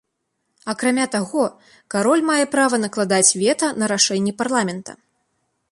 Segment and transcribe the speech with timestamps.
[0.71, 1.43] Акрамя таго,
[1.95, 4.91] кароль мае права накладаць вета на рашэнні парламента.